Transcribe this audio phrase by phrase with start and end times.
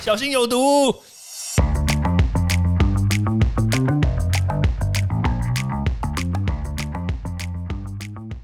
[0.00, 0.94] 小心有毒。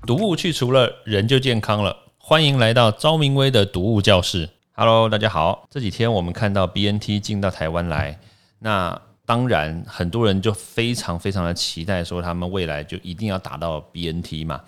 [0.05, 1.97] 毒物去除了，人就健康了。
[2.19, 4.51] 欢迎来到昭明威的毒物教室。
[4.73, 5.67] Hello，大家好。
[5.71, 8.19] 这几天我们看到 BNT 进到台湾来，
[8.59, 14.61] 那当然很多人就非常非常的期待，说他们未来就一定要打到 BNT 嘛。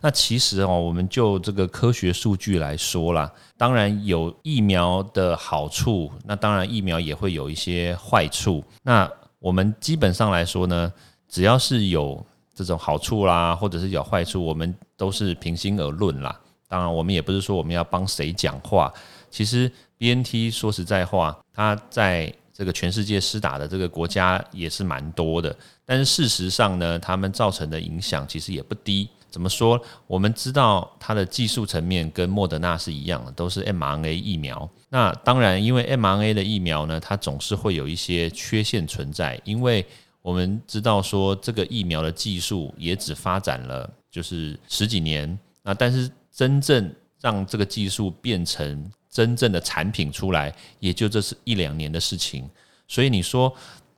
[0.00, 8.64] 那其实哦，我们就这个科学数据来说啦，当然有疫苗的好处，那当然疫苗也会有一些坏处。
[8.82, 10.92] 那我们基本上来说呢，
[11.28, 16.38] 只要是有这种好处啦，或者是有坏处，我们都是平心而论啦。
[16.68, 18.92] 当然，我们也不是说我们要帮谁讲话。
[19.30, 29.08] 其实 BNT 说实在话，它在这个全世界施打的这个国家也是蛮多的，但是事实上呢，他们造成的影响其实也不低。
[29.30, 29.80] 怎么说？
[30.06, 34.68] 我们知道它的技术层面跟莫德纳是一样的，都是 mRNA 疫苗。
[34.88, 39.40] 那当然，因为 mRNA 的疫苗呢，它总是会有一些缺陷存在。
[39.44, 39.86] 因为
[40.20, 52.48] 我们知道说，这个疫苗的技术也只发展了就是十几年，那但是真正让这个技术变成真正的产品出来，也就这是一两年的事情。
[52.88, 53.54] 所以你说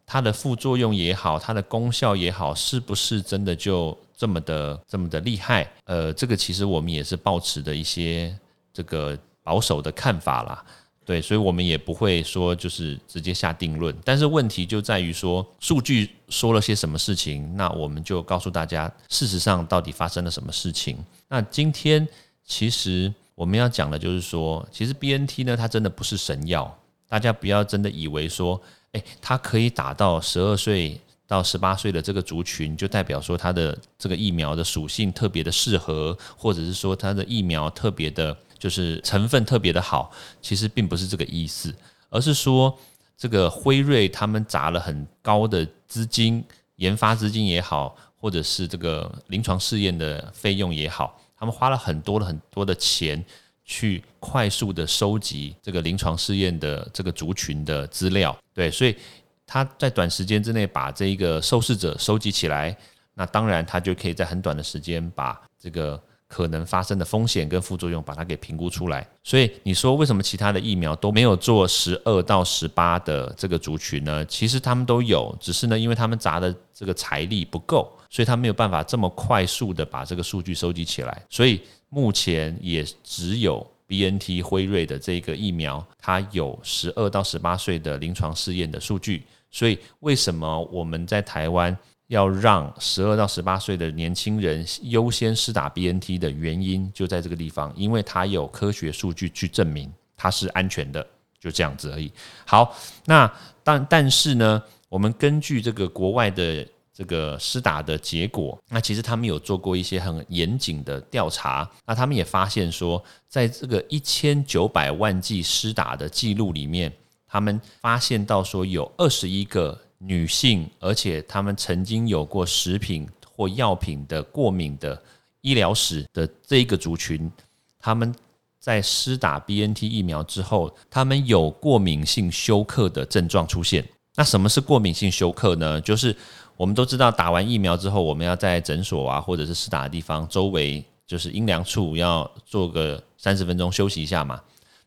[0.06, 3.96] 它的副作用也好，它的功效也好，是不是真的就？
[4.14, 8.32] 这么的这么的厉害，呃，这个其实我们也是抱持的一些
[8.72, 10.64] 这个保守的看法啦，
[11.04, 13.92] 对，所以我们也不会说就是直接下定论。
[14.04, 20.96] 但是问题就在于说，数据说了些什么事情，那我们就告诉大家，事实上到底发生了什么事情。
[21.26, 22.06] 那今天
[22.46, 26.78] 其实我们要讲的就是说，其实 B N T 呢，它真的不是神药，
[27.12, 28.58] 大家不要真的以为说，
[28.92, 30.98] 诶，它可以打到十二岁。
[31.24, 40.12] 到十八岁的这个族群，就代表说它的这个疫苗的属性特别的适合，或者是说它的疫苗特别的，就是成分特别的好。
[40.42, 41.74] 其实并不是这个意思，
[42.10, 42.78] 而是说
[43.16, 46.44] 这个辉瑞他们砸了很高的资金，
[46.76, 53.24] 研发资金也好，或者是这个临床试验的费用也好，他们花了很多很多的钱
[53.64, 58.36] 去快速的收集这个临床试验的这个族群的资料。
[58.54, 58.96] 对，所以。
[59.44, 62.74] 他在短时间之内把这一个受试者收集起来，
[63.12, 69.06] 那当然他就可以在很短的时间把这个可能发生的风险跟副作用把它给评估出来。
[69.22, 74.24] 所以你说为什么其他的疫苗都没有做十二到十八的这个族群呢？
[74.24, 81.22] 其实他们都有，只是呢因为他们砸的这个财力不够，所以他没有办法这么快速的把这个数据收集起来。
[81.28, 81.60] 所以
[81.90, 89.24] 目前也只有 B N T 辉瑞的这个疫苗，它有十二到十八岁的临床试验的数据。
[89.54, 91.76] 所以，为什么我们在台湾
[92.08, 101.06] 要让十二到十八岁的年轻人优先施打 BNT 的原因，就在这个地方，因为它有科学数据去证明它是安全的，
[101.40, 102.12] 就这样子而已。
[102.44, 102.76] 好，
[103.06, 103.32] 那
[103.64, 116.92] 但但是呢，我们根据这个国外的这个施打的结果，那其实他们有做过一些很严谨的调查，那他们也发现说，在这个一千九百万剂施打的记录里面。
[117.34, 125.00] 他们发现到说有二十一个女性，而且他们曾经有过食品或药品的过敏的
[125.40, 127.30] 医疗史的这一个族群，
[127.78, 128.14] 他们
[128.58, 133.84] 在施打 BNT 疫苗之后，他们有过敏性休克的症状出现。
[134.14, 135.80] 那什么是过敏性休克呢？
[135.80, 136.14] 就是
[136.56, 144.40] 我们都知道打完疫苗之后，我们要在诊所啊，或者是施打的地方周围就是阴凉处要做个三十分钟休息一下嘛，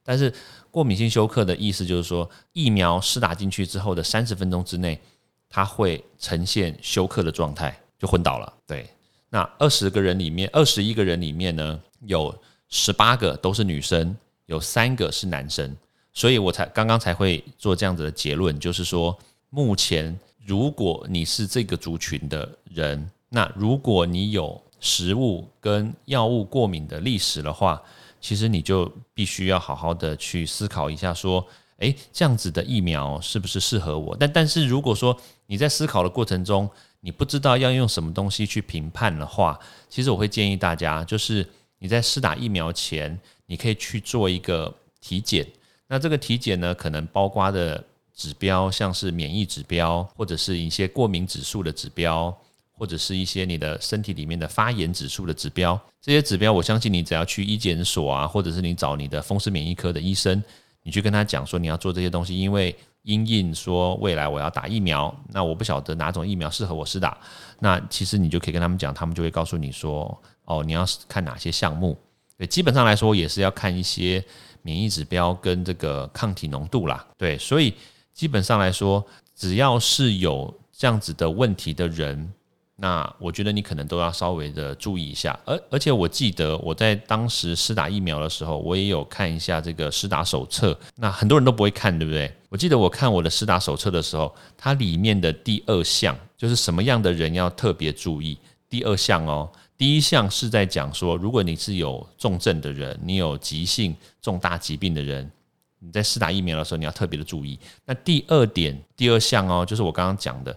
[0.06, 0.32] 但是。
[0.76, 5.00] 过敏性休克的意思就是说，疫苗施打进去之后的三十分钟之内，
[5.48, 8.54] 它会呈现休克的状态，就昏倒了。
[8.68, 8.86] 对，
[9.30, 14.14] 那二十个人里面，二十一个人里面呢，有十八个都是女生，
[14.48, 15.74] 有三个是男生，
[16.12, 19.18] 所以我才刚刚才会做这样子的结论，就是说，
[19.50, 27.82] 目前如果你是这个族群的人，那如果你有食物跟药物过敏的历史的话，
[28.26, 31.46] 其实你就必须要好好的去思考一下，说，
[31.78, 34.18] 诶，这样子的疫苗是不是适合我？
[34.20, 36.68] 但但是如果说你在思考的过程中，
[37.02, 45.46] 你不知道要用什么东西去评判的话，其实我会建议大家，就是你在试打疫苗前，你可以去做一个体检。
[45.86, 47.86] 那这个体检呢，可能包括的
[48.16, 52.36] 指标，像是免疫指标，或者是一些过敏指数的指标。
[52.78, 60.44] 或者是一些你的身体里面的发炎指数的指标，这些指标，我相信你只要去医检所啊，或者是你找你的风湿免疫科的医生，
[60.84, 67.18] 你去跟他讲说你要做这些东西，因为因应说未来我要打疫苗，那我不晓得哪种疫苗适合我施打，
[67.60, 71.98] 那其实你就可以跟他们讲，他们就会告诉你说，哦，你要看哪些项目。
[72.38, 74.22] 对，基本上来说也是要看一些
[74.62, 77.08] 免疫指标跟这个抗体浓度啦。
[77.18, 77.74] 对，所以
[78.14, 82.34] 基本上来说，只要是有这样子的问题的人。
[82.78, 90.78] 那我觉得你可能都要稍微的注意一下，而而且我记得我在当时施打疫苗的时候，我也有看一下这个施打手册。
[90.96, 92.30] 那很多人都不会看，对不对？
[92.50, 98.38] 我记得我看我的施打手册的时候，它里面的第二项就是什么样的人要特别注意。
[98.70, 105.32] 第二项哦，第一项是在讲说，如果你是有重症的人，你有急性重大疾病的人，
[105.80, 107.58] 你在施打疫苗的时候你要特别的注意。
[107.86, 110.54] 那第二点，第二项哦，就是我刚刚讲的。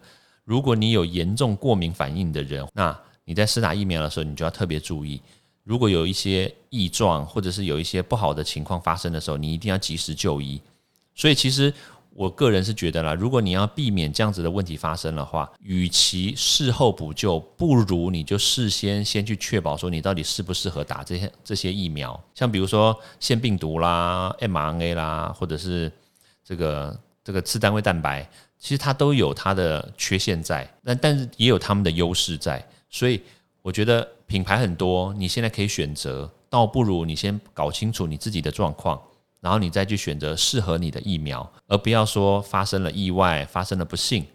[0.49, 5.21] 如果你有严重过敏反应的人，那你在施打疫苗的时候，你就要特别注意。
[5.63, 10.59] 如果有一些异状，或者是有一些不好的情况发生的时候，你一定要及时就医。
[11.15, 11.71] 所以，其实
[12.15, 22.19] 我个人是觉得啦，如果你要避免这样子的问题发生的话，与其事后补救，不如你就事先先去确保说你到底适不适合打这些这些疫苗。
[22.35, 25.93] 像比如说腺病毒啦、mRNA 啦，或者是
[26.43, 28.27] 这个这个次单位蛋白。
[28.59, 33.23] 其实它都有它的缺陷在，但但是也有他们的优势在，所以
[33.63, 39.01] 我觉得品牌很多，你现在可以选择，倒不如你先搞清楚你自己的状况，
[39.41, 44.27] 然后你再去选择适合你的疫苗，而不要说发生了意外、发生了不幸，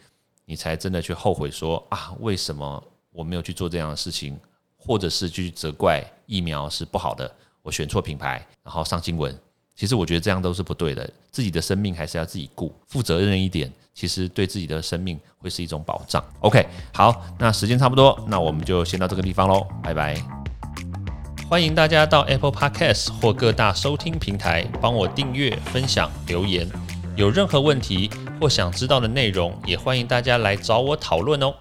[0.45, 2.81] 你才真的去后悔说啊，为什么
[3.11, 4.39] 我没有去做这样的事情，
[4.77, 7.29] 或者是去责怪疫苗是不好的，
[7.61, 9.37] 我选错品牌，然后上新闻。
[9.75, 16.23] 其实我觉得这样都是不对的，自己的生命还是要自己顾，负责任一点，其实对自己的生命会是一种保障。
[16.39, 20.15] OK，好，那时间差不多，那我们就先到这个地方喽，拜拜。
[21.49, 26.67] 欢迎大家到 Apple Podcast 或各大收听平台帮我订阅、分享、留言，
[27.15, 28.09] 有任何问题
[28.41, 31.53] 或想知道的内容，也欢迎大家来找我讨论哦。